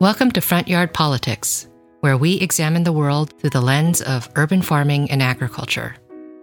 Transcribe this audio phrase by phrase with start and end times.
[0.00, 1.66] Welcome to Front Yard Politics,
[2.02, 5.96] where we examine the world through the lens of urban farming and agriculture.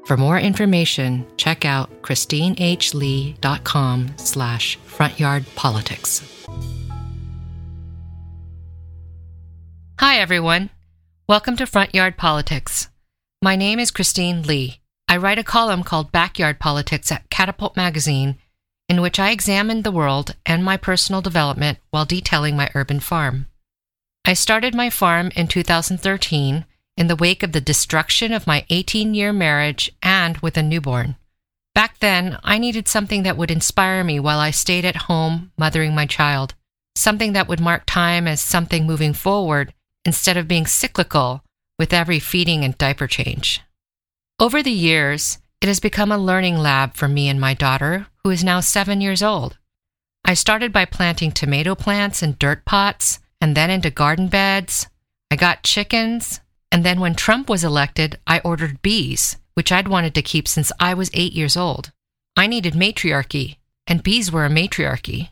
[0.06, 6.48] For more information, check out christinehlee.com slash frontyardpolitics.
[10.02, 10.70] Hi, everyone.
[11.30, 12.90] Welcome to Front Yard Politics.
[13.42, 14.82] My name is Christine Lee.
[15.08, 18.36] I write a column called Backyard Politics at Catapult Magazine
[18.88, 23.48] in which I examined the world and my personal development while detailing my urban farm.
[24.26, 26.66] I started my farm in 2013
[26.98, 31.16] in the wake of the destruction of my 18 year marriage and with a newborn.
[31.74, 35.94] Back then, I needed something that would inspire me while I stayed at home mothering
[35.94, 36.54] my child,
[36.96, 39.74] something that would mark time as something moving forward
[40.06, 41.44] instead of being cyclical
[41.78, 43.62] with every feeding and diaper change.
[44.40, 48.30] Over the years, it has become a learning lab for me and my daughter, who
[48.30, 49.58] is now seven years old.
[50.24, 54.88] I started by planting tomato plants in dirt pots and then into garden beds.
[55.30, 56.40] I got chickens,
[56.72, 60.72] and then when Trump was elected, I ordered bees, which I'd wanted to keep since
[60.80, 61.92] I was eight years old.
[62.36, 65.32] I needed matriarchy, and bees were a matriarchy.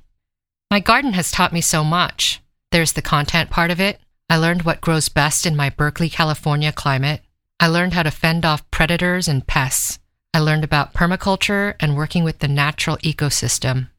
[0.69, 2.41] My garden has taught me so much.
[2.71, 3.99] There's the content part of it.
[4.29, 7.21] I learned what grows best in my Berkeley, California climate.
[7.59, 9.99] I learned how to fend off predators and pests.
[10.35, 13.89] I learned about permaculture and working with the natural ecosystem.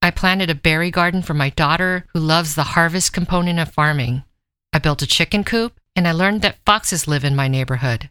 [0.00, 4.24] I planted a berry garden for my daughter who loves the harvest component of farming.
[4.72, 8.08] I built a chicken coop and I learned that foxes live in my neighborhood.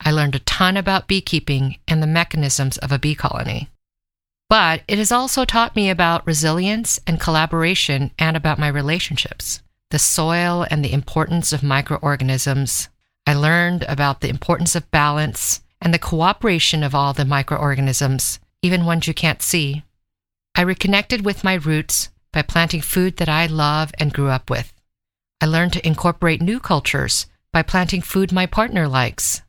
[0.00, 3.68] I learned a ton about beekeeping and the mechanisms of a bee colony.
[4.48, 9.60] But it has also taught me about resilience and collaboration and about my relationships,
[9.90, 12.88] the soil and the importance of microorganisms.
[13.26, 18.84] I learned about the importance of balance and the cooperation of all the microorganisms, even
[18.84, 19.84] ones you can't see.
[20.54, 24.72] I reconnected with my roots by planting food that I love and grew up with.
[25.40, 29.42] I learned to incorporate new cultures by planting food my partner likes.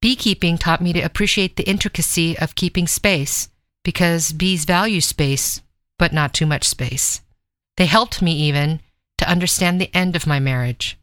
[0.00, 3.48] Beekeeping taught me to appreciate the intricacy of keeping space
[3.82, 5.62] because bees value space,
[5.98, 7.22] but not too much space.
[7.76, 8.80] They helped me even
[9.18, 10.98] to understand the end of my marriage.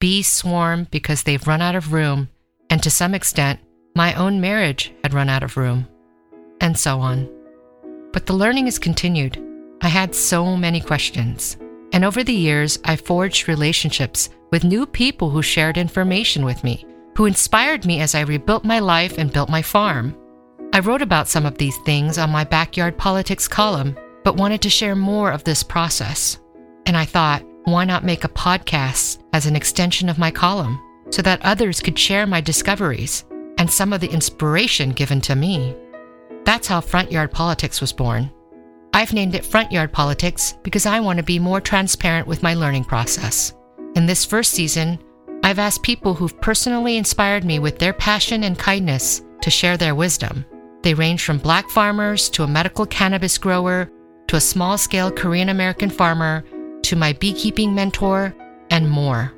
[0.00, 2.28] Bees swarm because they've run out of room,
[2.68, 3.60] and to some extent,
[3.96, 5.86] my own marriage had run out of room,
[6.60, 7.30] and so on.
[8.12, 9.40] But the learning has continued.
[9.82, 11.56] I had so many questions.
[11.92, 16.84] And over the years, I forged relationships with new people who shared information with me,
[17.16, 20.16] who inspired me as I rebuilt my life and built my farm.
[20.72, 24.70] I wrote about some of these things on my backyard politics column, but wanted to
[24.70, 26.40] share more of this process.
[26.86, 31.22] And I thought, why not make a podcast as an extension of my column so
[31.22, 33.24] that others could share my discoveries
[33.64, 35.74] and some of the inspiration given to me.
[36.44, 38.30] That's how Front Yard Politics was born.
[38.92, 42.52] I've named it Front Yard Politics because I want to be more transparent with my
[42.52, 43.54] learning process.
[43.96, 44.98] In this first season,
[45.42, 49.94] I've asked people who've personally inspired me with their passion and kindness to share their
[49.94, 50.44] wisdom.
[50.82, 53.90] They range from black farmers to a medical cannabis grower
[54.26, 56.44] to a small scale Korean American farmer
[56.82, 58.36] to my beekeeping mentor
[58.68, 59.32] and more.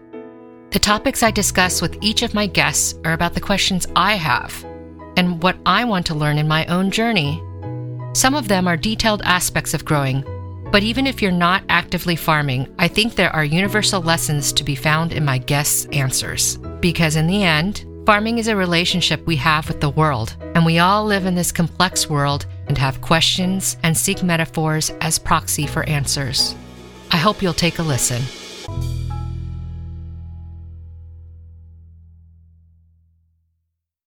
[0.70, 4.64] The topics I discuss with each of my guests are about the questions I have
[5.16, 7.40] and what I want to learn in my own journey.
[8.14, 10.24] Some of them are detailed aspects of growing,
[10.72, 14.74] but even if you're not actively farming, I think there are universal lessons to be
[14.74, 16.56] found in my guests' answers.
[16.80, 20.80] Because in the end, farming is a relationship we have with the world, and we
[20.80, 25.84] all live in this complex world and have questions and seek metaphors as proxy for
[25.84, 26.56] answers.
[27.12, 28.22] I hope you'll take a listen.